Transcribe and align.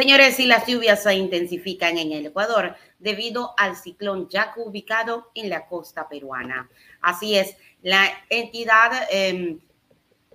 Señores, 0.00 0.40
y 0.40 0.46
las 0.46 0.66
lluvias 0.66 1.02
se 1.02 1.14
intensifican 1.14 1.98
en 1.98 2.12
el 2.12 2.24
Ecuador 2.24 2.74
debido 2.98 3.52
al 3.58 3.76
ciclón 3.76 4.30
Yaku 4.30 4.62
ubicado 4.62 5.30
en 5.34 5.50
la 5.50 5.66
costa 5.66 6.08
peruana. 6.08 6.70
Así 7.02 7.36
es, 7.36 7.54
la 7.82 8.08
entidad 8.30 8.92
em, 9.10 9.60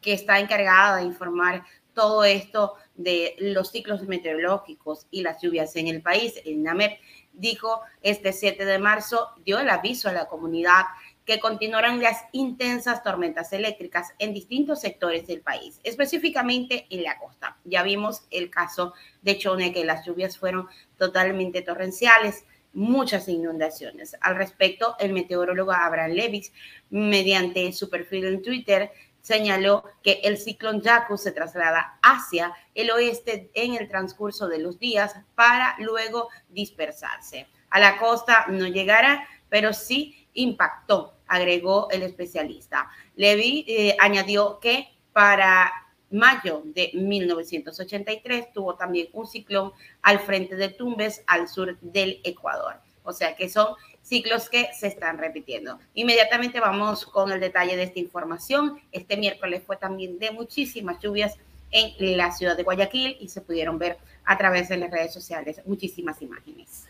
que 0.04 0.13
está 0.13 0.39
encargada 0.39 0.97
de 0.97 1.05
informar 1.05 1.65
todo 1.96 2.24
esto 2.24 2.76
de 2.94 3.36
los 3.40 3.72
ciclos 3.72 4.04
meteorológicos 4.04 5.08
y 5.10 5.24
las 5.24 5.42
lluvias 5.42 5.76
en 5.78 5.88
el 5.88 6.04
país, 6.04 6.40
el 6.46 6.62
NAMEP, 6.62 7.00
dijo 7.34 7.82
este 8.04 8.34
7 8.34 8.66
de 8.66 8.78
marzo, 8.78 9.32
dio 9.44 9.58
el 9.58 9.70
aviso 9.72 10.10
a 10.10 10.13
la 10.13 10.28
comunidad 10.28 10.84
que 11.26 11.39
continuarán 11.39 12.01
las 12.01 12.23
intensas 12.31 13.03
tormentas 13.03 13.51
eléctricas 13.51 14.13
en 14.19 14.33
distintos 14.33 14.81
sectores 14.81 15.26
del 15.28 15.41
país, 15.41 15.79
específicamente 15.83 16.85
en 16.90 17.03
la 17.03 17.17
costa. 17.17 17.58
Ya 17.63 17.81
vimos 17.84 18.27
el 18.30 18.50
caso 18.50 18.94
de 19.23 19.38
Chone, 19.38 19.73
que 19.73 19.86
las 19.86 20.05
lluvias 20.05 20.38
fueron 20.38 20.67
totalmente 20.98 21.64
torrenciales, 21.64 22.45
muchas 22.73 23.27
inundaciones. 23.27 24.16
Al 24.22 24.36
respecto, 24.36 24.95
el 25.00 25.14
meteorólogo 25.14 25.72
Abraham 25.72 26.12
Levis, 26.12 26.53
mediante 26.90 27.72
su 27.73 27.89
perfil 27.89 28.26
en 28.26 28.42
Twitter, 28.44 28.92
señaló 29.22 29.84
que 30.03 30.22
el 30.23 30.38
ciclón 30.38 30.81
Yaku 30.81 31.17
se 31.17 31.31
traslada 31.31 31.98
hacia 32.03 32.53
el 32.76 32.92
oeste 32.92 33.50
en 33.55 33.73
el 33.73 33.88
transcurso 33.88 34.48
de 34.48 34.59
los 34.59 34.78
días 34.78 35.16
para 35.34 35.76
luego 35.80 36.30
dispersarse. 36.50 37.48
A 37.72 37.80
la 37.80 37.98
costa 37.98 38.45
no 38.50 38.67
llegará, 38.67 39.28
pero 39.50 39.73
sí 39.73 40.28
impactó 40.34 41.15
agregó 41.28 41.90
el 41.92 42.04
especialista. 42.04 42.90
Levy 43.16 43.66
eh, 43.68 43.98
añadió 44.00 44.60
que 44.60 44.90
para 45.14 45.72
mayo 46.12 46.62
de 46.66 46.92
1983 46.94 48.54
tuvo 48.54 48.76
también 48.76 49.10
un 49.14 49.28
ciclón 49.28 49.74
al 50.02 50.20
frente 50.20 50.56
de 50.56 50.70
Tumbes, 50.70 51.23
al 51.28 51.48
sur 51.48 51.78
del 51.82 52.22
Ecuador. 52.23 52.76
O 53.04 53.14
sea 53.14 53.36
que 53.36 53.50
son 53.50 53.76
ciclos 54.02 54.50
que 54.50 54.70
se 54.73 54.88
están 54.88 55.17
repitiendo. 55.17 55.80
Inmediatamente 55.94 56.59
vamos 56.59 57.06
con 57.06 57.32
el 57.32 57.39
detalle 57.39 57.76
de 57.76 57.84
esta 57.84 58.00
información. 58.00 58.80
Este 58.92 59.17
miércoles 59.17 59.64
fue 59.66 59.78
también 59.78 60.20
de 60.20 60.32
muchísimas 60.32 61.00
lluvias 61.00 61.36
en 61.72 62.17
la 62.17 62.32
ciudad 62.32 62.56
de 62.56 62.64
Guayaquil 62.64 63.17
y 63.20 63.30
se 63.30 63.42
pudieron 63.42 63.78
ver 63.78 63.98
a 64.23 64.38
través 64.38 64.70
de 64.70 64.78
las 64.78 64.92
redes 64.92 65.14
sociales 65.14 65.62
muchísimas 65.66 66.22
imágenes. 66.22 66.88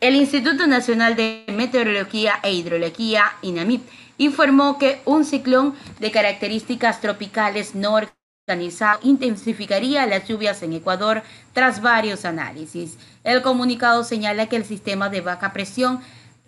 El 0.00 0.16
Instituto 0.16 0.66
Nacional 0.66 1.14
de 1.14 1.44
Meteorología 1.48 2.40
e 2.42 2.54
Hidrología, 2.54 3.32
INAMIP, 3.42 3.82
informó 4.16 4.78
que 4.78 5.02
un 5.04 5.26
ciclón 5.26 5.74
de 5.98 6.10
características 6.10 7.02
tropicales 7.02 7.74
no 7.74 8.00
organizado 8.48 8.98
intensificaría 9.02 10.06
las 10.06 10.26
lluvias 10.26 10.62
en 10.62 10.72
Ecuador 10.72 11.22
tras 11.52 11.82
varios 11.82 12.24
análisis. 12.24 12.96
El 13.24 13.42
comunicado 13.42 14.02
señala 14.02 14.46
que 14.46 14.56
el 14.56 14.64
sistema 14.64 15.10
de 15.10 15.20
baja 15.20 15.52
presión 15.52 16.00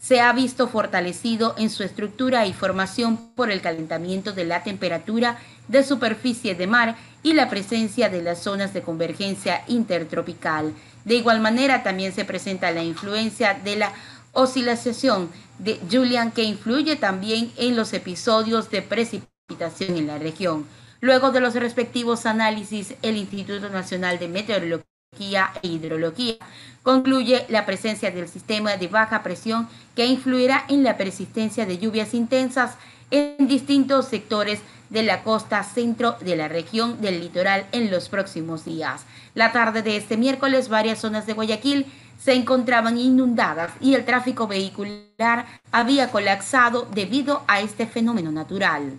se 0.03 0.21
ha 0.21 0.33
visto 0.33 0.67
fortalecido 0.67 1.55
en 1.57 1.71
su 1.71 1.85
estructura 1.85 2.45
y 2.47 2.53
formación 2.53 3.17
por 3.37 3.53
el 3.53 3.61
calentamiento 3.61 4.33
de 4.33 4.45
la 4.45 4.65
temperatura 4.65 5.39
de 5.69 5.85
superficie 5.85 6.57
de 6.57 6.67
mar 6.67 6.97
y 7.23 7.35
la 7.35 7.49
presencia 7.49 8.09
de 8.09 8.21
las 8.21 8.43
zonas 8.43 8.75
de 8.75 8.83
convergencia 8.83 9.63
intertropical. 9.69 10.75
De 11.05 11.15
igual 11.15 11.41
manera, 11.41 11.85
también 11.85 12.13
se 12.13 12.25
presenta 12.25 12.73
la 12.73 12.83
influencia 12.83 13.55
de 13.55 13.77
la 13.77 13.93
oscilación 14.33 15.31
de 15.61 15.79
Julian 15.89 16.33
que 16.33 16.43
influye 16.43 16.97
también 16.97 17.53
en 17.57 17.77
los 17.77 17.93
episodios 17.93 18.71
de 18.71 18.83
precipitación 18.83 19.97
en 19.97 20.09
la 20.09 20.19
región. 20.19 20.67
Luego 21.01 21.31
de 21.31 21.41
los 21.41 21.55
respectivos 21.55 22.27
análisis, 22.27 22.95
el 23.03 23.17
Instituto 23.17 23.69
Nacional 23.69 24.19
de 24.19 24.27
Meteorología 24.27 24.92
e 25.19 25.69
Hidrología 25.69 26.37
concluye 26.83 27.45
la 27.51 27.67
presencia 27.67 28.11
del 28.11 28.29
sistema 28.29 28.77
de 28.77 28.89
baja 28.89 29.23
presión 29.23 29.69
que 29.95 30.07
influirá 30.07 30.65
en 30.69 30.83
la 30.83 30.97
persistencia 30.97 31.67
de 31.67 31.79
lluvias 31.79 32.15
intensas 32.15 32.77
en 33.11 33.47
distintos 33.47 34.09
sectores 34.09 34.61
de 34.89 35.03
la 35.03 35.23
costa 35.23 35.63
centro 35.65 36.17
de 36.21 36.35
la 36.35 36.49
región 36.49 37.01
del 37.03 37.21
litoral 37.21 37.67
en 37.73 37.91
los 37.91 38.09
próximos 38.09 38.65
días. 38.65 39.05
La 39.35 39.53
tarde 39.53 39.83
de 39.83 39.97
este 39.97 40.17
miércoles, 40.17 40.69
varias 40.69 41.01
zonas 41.01 41.27
de 41.27 41.35
Guayaquil 41.35 41.87
se 42.19 42.33
encontraban 42.33 42.97
inundadas 42.97 43.73
y 43.81 43.95
el 43.95 44.05
tráfico 44.05 44.47
vehicular 44.47 45.47
había 45.73 46.11
colapsado 46.11 46.89
debido 46.95 47.43
a 47.49 47.61
este 47.61 47.87
fenómeno 47.87 48.33
natural. 48.33 48.99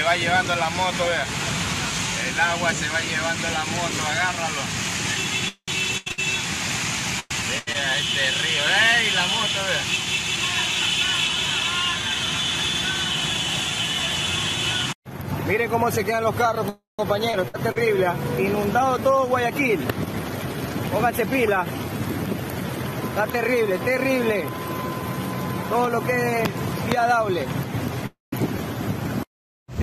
va 0.00 0.16
llevando 0.16 0.56
la 0.56 0.70
moto, 0.70 1.04
vea. 1.06 1.26
El 2.26 2.40
agua 2.40 2.72
se 2.72 2.88
va 2.88 3.00
llevando 3.00 3.50
la 3.50 3.64
moto, 3.64 4.06
agárralo. 4.10 4.62
Vea 7.50 7.98
este 7.98 8.30
río, 8.40 8.62
¡ey! 8.96 9.10
La 9.14 9.26
moto, 9.26 9.60
vea. 9.68 9.84
Miren 15.46 15.68
cómo 15.68 15.90
se 15.90 16.04
quedan 16.04 16.22
los 16.22 16.34
carros, 16.36 16.66
compañeros, 16.96 17.46
está 17.46 17.58
terrible. 17.58 18.06
¿ah? 18.06 18.14
Inundado 18.38 18.98
todo 18.98 19.26
Guayaquil. 19.26 19.80
Pónganse 20.90 21.26
pila. 21.26 21.66
Está 23.10 23.26
terrible, 23.26 23.76
terrible. 23.78 24.46
Todo 25.68 25.88
lo 25.90 26.02
que 26.02 26.42
es 26.42 26.48
viadable. 26.88 27.46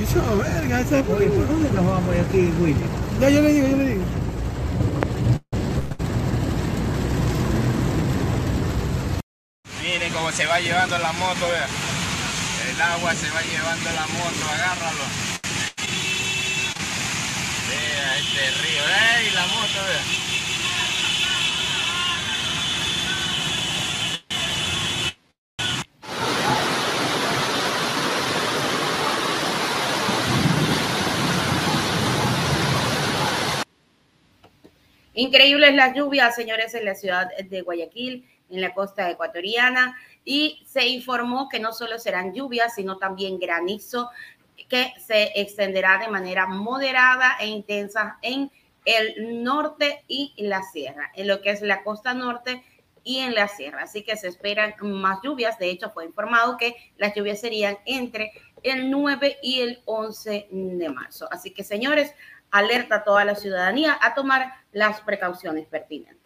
Eso, 0.09 0.37
verga, 0.37 0.81
esa 0.81 1.03
¿por 1.03 1.19
dónde 1.19 1.69
nos 1.69 1.85
vamos 1.85 2.15
aquí, 2.15 2.51
Willy? 2.59 2.83
Ya, 3.21 3.29
yo 3.29 3.43
le 3.43 3.53
digo, 3.53 3.67
yo 3.67 3.77
le 3.77 3.85
digo. 3.89 4.03
Miren 9.83 10.11
cómo 10.11 10.31
se 10.31 10.47
va 10.47 10.59
llevando 10.59 10.97
la 10.97 11.11
moto, 11.11 11.47
vea. 11.47 11.67
El 12.71 12.81
agua 12.81 13.13
se 13.13 13.29
va 13.29 13.41
llevando 13.43 13.91
la 13.91 14.07
moto, 14.07 14.49
agárralo. 14.51 15.05
Vea 17.69 18.17
este 18.17 18.49
río, 18.63 18.81
¡ey! 18.81 19.29
La 19.35 19.45
moto, 19.45 19.79
vea. 19.85 20.08
Increíble 35.19 35.67
Increíbles 35.67 35.75
las 35.75 35.95
lluvias, 35.95 36.33
señores, 36.33 36.73
en 36.75 36.85
la 36.85 36.95
ciudad 36.95 37.27
de 37.37 37.61
Guayaquil, 37.61 38.25
en 38.49 38.61
la 38.61 38.73
costa 38.73 39.09
ecuatoriana, 39.11 39.97
y 40.23 40.63
se 40.65 40.87
informó 40.87 41.49
que 41.49 41.59
no 41.59 41.73
solo 41.73 41.99
serán 41.99 42.33
lluvias, 42.33 42.75
sino 42.75 42.97
también 42.97 43.37
granizo, 43.37 44.09
que 44.69 44.93
se 44.97 45.33
extenderá 45.35 45.97
de 45.97 46.07
manera 46.07 46.47
moderada 46.47 47.35
e 47.41 47.47
intensa 47.47 48.17
en 48.21 48.49
el 48.85 49.43
norte 49.43 50.05
y 50.07 50.33
la 50.37 50.63
sierra, 50.63 51.11
en 51.13 51.27
lo 51.27 51.41
que 51.41 51.49
es 51.49 51.61
la 51.61 51.83
costa 51.83 52.13
norte 52.13 52.63
y 53.03 53.19
en 53.19 53.35
la 53.35 53.49
sierra. 53.49 53.83
Así 53.83 54.03
que 54.03 54.15
se 54.15 54.29
esperan 54.29 54.73
más 54.81 55.19
lluvias. 55.21 55.59
De 55.59 55.69
hecho, 55.69 55.89
fue 55.89 56.05
informado 56.05 56.55
que 56.55 56.75
las 56.97 57.13
lluvias 57.13 57.41
serían 57.41 57.77
entre 57.85 58.31
el 58.63 58.89
9 58.89 59.39
y 59.43 59.59
el 59.61 59.81
11 59.83 60.47
de 60.49 60.89
marzo. 60.89 61.27
Así 61.29 61.51
que, 61.51 61.65
señores, 61.65 62.13
alerta 62.51 62.95
a 62.95 63.03
toda 63.03 63.25
la 63.25 63.35
ciudadanía 63.35 63.97
a 64.01 64.13
tomar 64.13 64.53
las 64.71 65.01
precauciones 65.01 65.67
pertinentes. 65.67 66.18